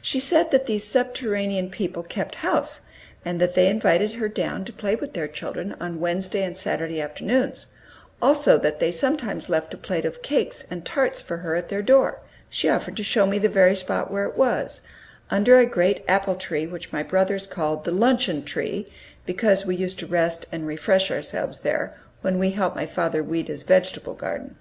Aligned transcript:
She 0.00 0.20
said 0.20 0.52
that 0.52 0.66
these 0.66 0.84
subterranean 0.84 1.70
people 1.70 2.04
kept 2.04 2.36
house, 2.46 2.82
and 3.24 3.40
that 3.40 3.54
they 3.54 3.66
invited 3.68 4.12
her 4.12 4.28
down 4.28 4.64
to 4.64 4.72
play 4.72 4.94
with 4.94 5.12
their 5.12 5.26
children 5.26 5.74
on 5.80 5.98
Wednesday 5.98 6.44
and 6.44 6.56
Saturday 6.56 7.00
afternoons; 7.02 7.66
also 8.22 8.56
that 8.58 8.78
they 8.78 8.92
sometimes 8.92 9.48
left 9.48 9.74
a 9.74 9.76
plate 9.76 10.04
of 10.04 10.22
cakes 10.22 10.64
and 10.70 10.84
tarts 10.84 11.20
for 11.20 11.38
her 11.38 11.56
at 11.56 11.68
their 11.68 11.82
door: 11.82 12.20
she 12.48 12.68
offered 12.68 12.96
to 12.96 13.02
show 13.02 13.26
me 13.26 13.40
the 13.40 13.48
very 13.48 13.74
spot 13.74 14.08
where 14.08 14.26
it 14.26 14.36
was, 14.38 14.82
under 15.32 15.58
a 15.58 15.66
great 15.66 16.04
apple 16.06 16.36
tree 16.36 16.68
which 16.68 16.92
my 16.92 17.02
brothers 17.02 17.48
called 17.48 17.82
"the 17.84 17.90
luncheon 17.90 18.44
tree," 18.44 18.86
because 19.26 19.66
we 19.66 19.74
used 19.74 19.98
to 19.98 20.06
rest 20.06 20.46
and 20.52 20.64
refresh 20.64 21.10
ourselves 21.10 21.58
there, 21.58 21.96
when 22.20 22.38
we 22.38 22.50
helped 22.52 22.76
my 22.76 22.86
father 22.86 23.20
weed 23.20 23.48
his 23.48 23.64
vegetable 23.64 24.14
garden. 24.14 24.54